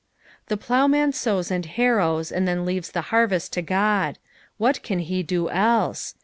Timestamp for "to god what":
3.53-4.81